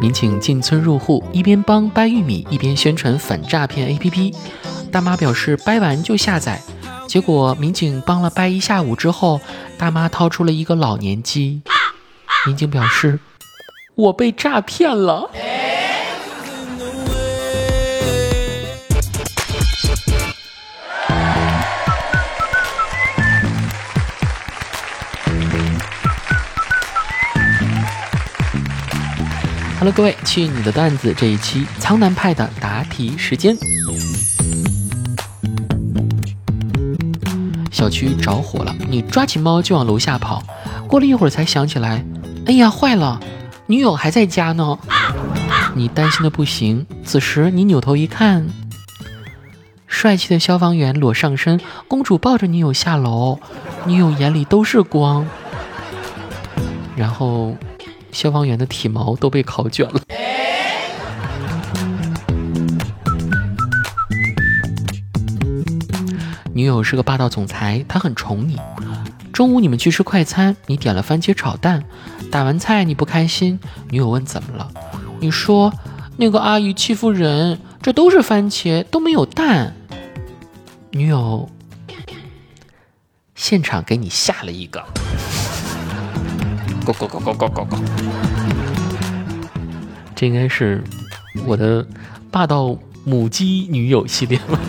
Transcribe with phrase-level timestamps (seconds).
[0.00, 4.34] 民警进村入户，一边帮掰玉米，一边宣传反诈骗 APP。
[4.90, 6.60] 大妈表示掰完就下载，
[7.06, 9.40] 结果民警帮了掰一下午之后，
[9.76, 11.60] 大妈掏出了一个老年机。
[12.46, 13.20] 民警表示，
[13.94, 15.30] 我被诈骗了。
[29.80, 33.56] Hello，各位，去你的段子这一期苍南派的答题时间。
[37.70, 40.42] 小区着火了，你抓起猫就往楼下跑，
[40.86, 42.04] 过了一会儿才想起来，
[42.44, 43.18] 哎呀，坏了，
[43.68, 44.78] 女友还在家呢。
[45.74, 48.46] 你担心的不行，此时你扭头一看，
[49.86, 51.58] 帅气的消防员裸上身，
[51.88, 53.40] 公主抱着女友下楼，
[53.86, 55.26] 女友眼里都是光，
[56.94, 57.56] 然后。
[58.12, 60.00] 消防员的体毛都被烤卷了。
[66.52, 68.58] 女友是个霸道总裁，他很宠你。
[69.32, 71.84] 中午你们去吃快餐，你点了番茄炒蛋，
[72.30, 74.70] 打完菜你不开心，女友问怎么了，
[75.20, 75.72] 你说
[76.16, 79.74] 那个阿姨欺负人，这都是番茄都没有蛋。
[80.90, 81.48] 女友
[83.34, 84.84] 现场给你下了一个。
[86.84, 87.76] Go go go go go go go！
[90.14, 90.82] 这应该是
[91.46, 91.86] 我的
[92.30, 94.58] 霸道母鸡女友系列吧。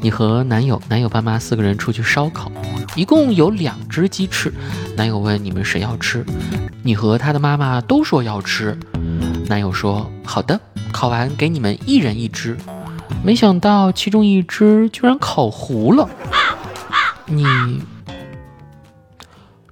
[0.00, 2.50] 你和男友、男友爸妈四个人出去烧烤，
[2.94, 4.52] 一共有两只鸡翅。
[4.96, 6.24] 男友问你们谁要吃，
[6.82, 8.78] 你和他的妈妈都说要吃。
[9.48, 10.60] 男友说好的，
[10.92, 12.56] 烤完给你们一人一只。
[13.22, 16.08] 没想到其中一只居然烤糊了，
[17.26, 17.44] 你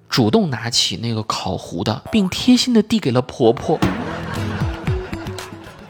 [0.09, 3.79] 主动拿起那个烤糊的，并贴心的递给了婆婆。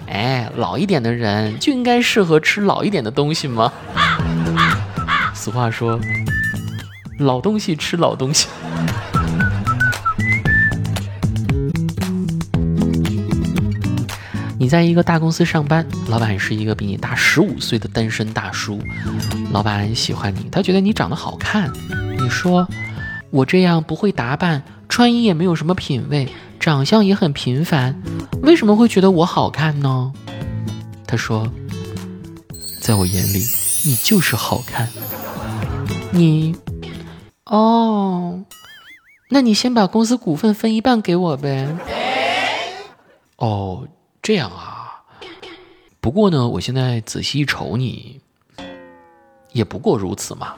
[0.06, 3.72] 哎，老一点的人就应该适合吃老一点的东西吗？
[5.34, 5.98] 俗话说，
[7.18, 8.48] 老东西吃老东西。
[14.64, 18.80] 你在一个大公司上班，老板是一个比你大十五岁的单身大叔。
[19.52, 21.70] 老板喜欢你，他觉得你长得好看。
[22.18, 22.66] 你说
[23.28, 26.26] 我这样不会打扮，穿衣也没有什么品味，
[26.58, 28.02] 长相也很平凡，
[28.40, 30.10] 为什么会觉得我好看呢？
[31.06, 31.46] 他说，
[32.80, 33.44] 在我眼里，
[33.84, 34.88] 你就是好看。
[36.10, 36.56] 你，
[37.44, 38.42] 哦，
[39.28, 41.68] 那你先把公司股份分一半给我呗。
[43.36, 43.86] 哦。
[44.24, 45.02] 这样啊，
[46.00, 48.22] 不过呢，我现在仔细一瞅你，
[49.52, 50.54] 也不过如此嘛。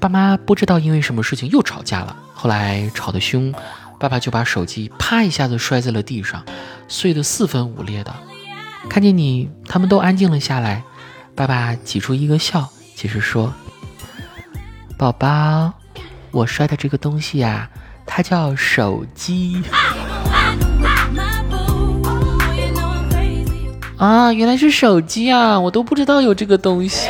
[0.00, 3.54] 爸妈不知道因为什么事情又吵架了，后来吵得凶，
[4.00, 6.44] 爸爸就把手机啪一下子摔在了地上，
[6.88, 8.12] 碎得四分五裂的。
[8.90, 10.82] 看见你，他们都安静了下来，
[11.36, 13.54] 爸爸挤出一个笑，解释说。
[15.02, 15.72] 宝宝，
[16.30, 17.68] 我摔的这个东西呀，
[18.06, 19.60] 它叫手机。
[23.96, 27.08] 啊，原来是手机啊，我都不知道有这个东西。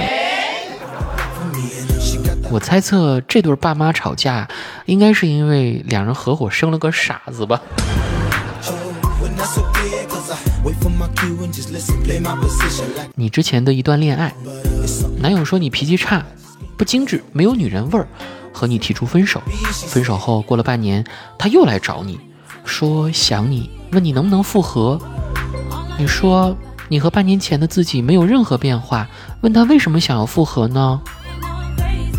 [2.51, 4.49] 我猜测这对爸妈吵架，
[4.87, 7.61] 应该是因为两人合伙生了个傻子吧。
[13.17, 14.33] 你之前的一段恋爱，
[15.19, 16.25] 男友说你脾气差。
[16.77, 18.07] 不精致，没有女人味儿，
[18.53, 19.41] 和你提出分手。
[19.89, 21.05] 分手后过了半年，
[21.39, 22.19] 他又来找你，
[22.65, 25.01] 说想你，问你能不能复合。
[25.99, 26.57] 你说
[26.89, 29.09] 你和半年前的自己没有任何变化，
[29.43, 31.01] 问他为什么想要复合呢？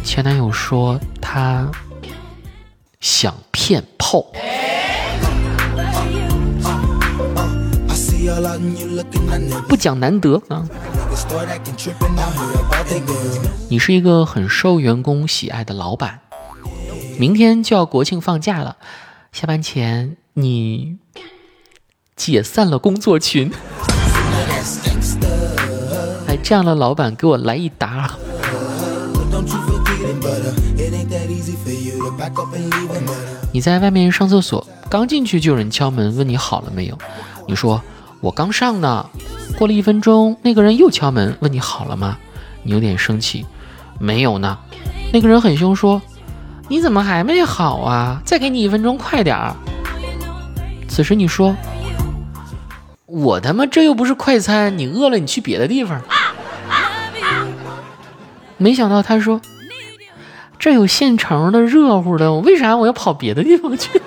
[0.04, 1.70] 前男友说他
[3.00, 4.26] 想骗炮。
[9.68, 10.66] 不讲难得啊！
[13.70, 16.20] 你是一个很受员工喜爱的老板，
[17.18, 18.78] 明天就要国庆放假了，
[19.32, 20.98] 下班前你
[22.16, 23.52] 解散了工作群。
[26.28, 28.16] 哎，这样的老板给我来一打！
[33.52, 36.98] 你在外面上厕所，刚进去就有人敲门问你好了没有，
[37.48, 37.82] 你说。
[38.24, 39.10] 我刚上呢，
[39.58, 42.18] 过了一分钟，那个人又敲门问你好了吗？
[42.64, 43.46] 你有点生气，
[44.00, 44.58] 没有呢。
[45.12, 46.02] 那个人很凶说
[46.70, 48.22] ：“你怎么还没好啊？
[48.24, 49.54] 再给你一分钟，快点儿。”
[50.88, 51.54] 此时你说
[53.06, 56.02] ：“我他妈这又不是快餐，你饿了你去别的地方。
[58.56, 59.42] 没想到他说，
[60.58, 64.02] 这有现成的热乎的，为啥我要跑别的地方去？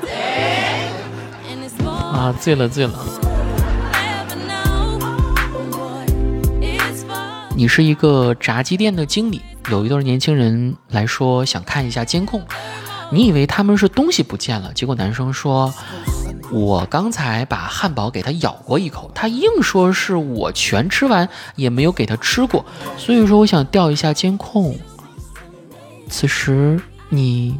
[1.87, 2.95] 啊，醉了醉了。
[7.57, 12.47] 你是一个炸鸡店的经理，有一对年轻人来说想看一下监控，
[13.11, 15.73] 你以为他们是东西不见了，结果男生说。
[16.53, 22.65] 我刚才把汉堡给他咬过一口，他硬说是我全吃完也没有给他吃过，
[22.97, 24.79] 所以说我想调一下监控。
[26.09, 27.59] 此时你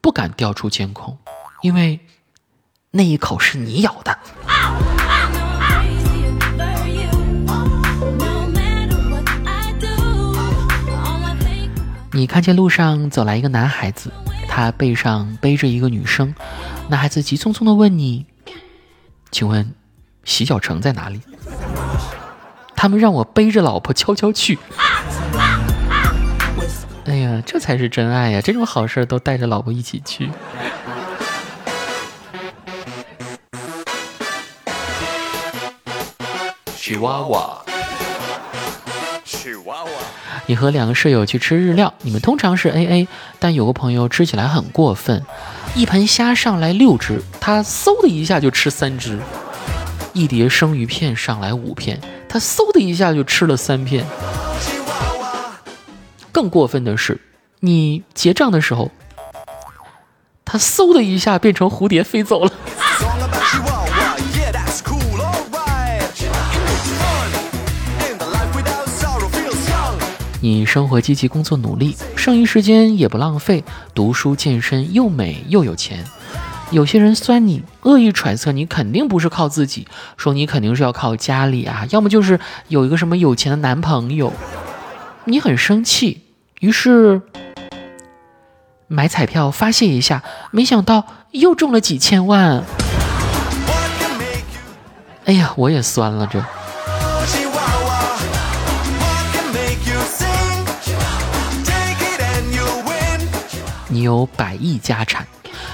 [0.00, 1.18] 不敢调出监控，
[1.60, 2.00] 因为
[2.90, 4.18] 那一口是你咬的。
[12.14, 14.12] 你看见路上走来一个男孩子。
[14.46, 16.34] 他背上背着一个女生，
[16.90, 18.26] 男孩子急匆匆的问你
[19.32, 19.74] ：“请问，
[20.24, 21.22] 洗脚城在哪里？”
[22.76, 24.58] 他们让我背着老婆悄悄去。
[27.06, 28.42] 哎呀，这才是真爱呀！
[28.42, 30.28] 这种好事都带着老婆一起去。
[36.76, 37.61] 吉娃娃。
[40.52, 43.08] 你和两个舍友去吃日料，你们通常是 A A，
[43.38, 45.24] 但有个朋友吃起来很过分，
[45.74, 49.16] 一盆虾上来六只，他嗖的一下就吃三只；
[50.12, 54.04] 一碟生鱼片上来五片，他嗖的一下就吃了三片。
[56.30, 57.18] 更过分的是，
[57.60, 58.90] 你结账的时候，
[60.44, 62.52] 他嗖的一下变成蝴蝶飞走了。
[70.44, 73.62] 你生活积极，工作努力，剩余时间也不浪费，
[73.94, 76.04] 读书健身，又美又有钱。
[76.72, 79.86] 有些人酸你，恶意揣测你肯定不是靠自己，
[80.16, 84.32] 说你肯定是要靠家里啊，要么就是有一个什么有钱的男朋友。
[85.26, 86.22] 你很生气，
[86.58, 87.22] 于是
[88.88, 92.64] 买彩票发泄一下，没想到又中了几千万。
[95.26, 96.44] 哎呀，我也酸了这。
[104.02, 105.26] 有百亿家产，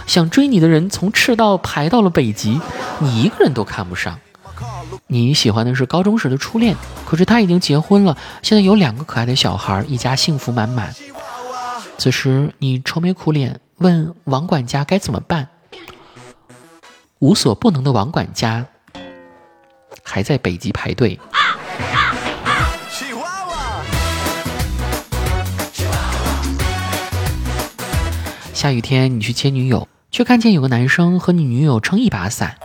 [0.06, 2.60] 想追你的人从赤道排到了北极，
[3.00, 4.18] 你一个人都看不上。
[5.06, 6.76] 你喜欢的是高中时的初恋，
[7.06, 10.94] 可是他已经结婚了，现在有两个可爱的小孩，一家幸福满满。
[11.96, 15.48] 此时你愁眉苦脸，问王管家该怎么办？
[17.20, 18.66] 无所不能的王管家
[20.02, 21.18] 还在北极排队。
[28.58, 32.56] 下雨天，你去接女友，却看见有个男生和你女友撑一把伞。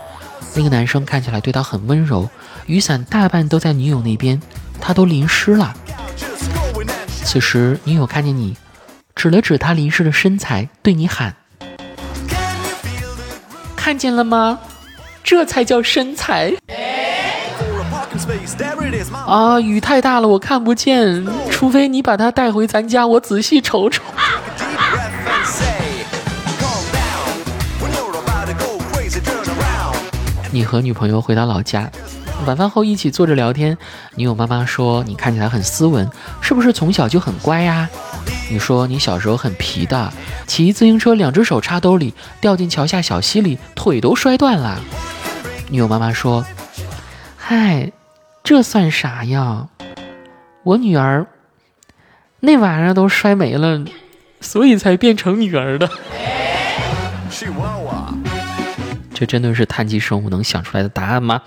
[0.56, 2.28] 那个男生看起来对她很温柔，
[2.66, 4.42] 雨伞大半都在女友那边，
[4.82, 5.72] 他都淋湿了。
[7.08, 8.58] 此时，女友看见你，
[9.14, 11.36] 指了指他淋湿的身材，对你喊
[13.78, 14.62] ：“看见了吗？
[15.24, 16.52] 这才叫身材。”
[19.28, 24.02] 啊，雨太大了，我看不见，除非你把他带回咱家，我仔细瞅瞅。
[30.54, 31.92] 你和女朋友回到老家，
[32.46, 33.76] 晚饭后一起坐着聊天。
[34.14, 36.08] 女友妈妈说：“你看起来很斯文，
[36.42, 37.90] 是不是从小就很乖呀？”
[38.52, 40.14] 你说：“你小时候很皮的，
[40.46, 44.80] 骑自行车两只手插兜里，掉进桥下小溪里，腿都摔断了。”
[45.72, 46.46] 女友妈妈说
[47.36, 47.92] ：“嗨，
[48.44, 49.70] 这算啥呀？
[50.62, 51.26] 我女儿
[52.42, 53.84] 那玩意儿都摔没了，
[54.40, 55.90] 所以才变成女儿的。
[59.24, 61.42] ”这真的是碳基生物能想出来的答案吗？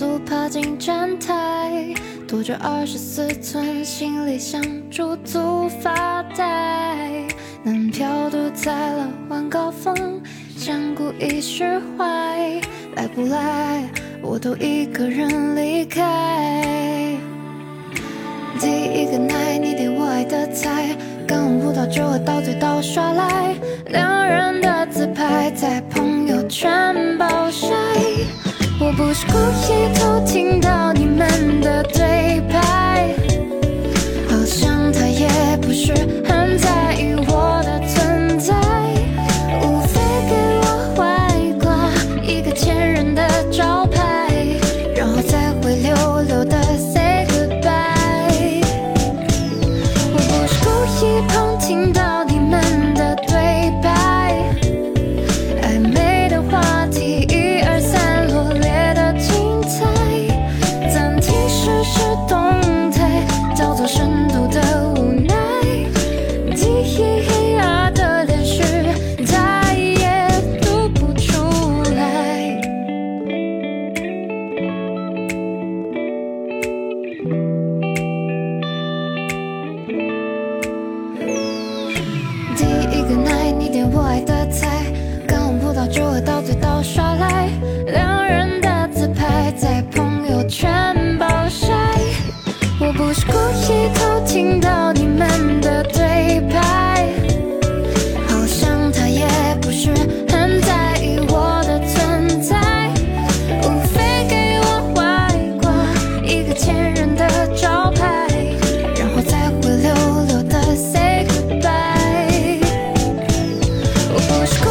[0.00, 1.92] 速爬进站台，
[2.26, 7.26] 拖着二十四寸行李箱驻足发呆。
[7.62, 10.22] 男票堵在了晚高峰，
[10.56, 12.62] 想故意释怀，
[12.96, 13.86] 来不来
[14.22, 17.14] 我都一个人离开。
[18.58, 20.96] 第一个奶，你点我爱的菜，
[21.28, 23.54] 刚舞到酒喝到醉倒耍赖，
[23.88, 27.69] 两人的自拍在朋友圈爆晒。
[29.00, 32.49] 不是故意偷听到你们的对白。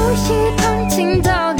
[0.09, 1.53] 不是故意旁听到